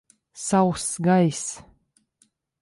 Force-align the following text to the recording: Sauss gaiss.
Sauss 0.47 0.97
gaiss. 0.99 1.63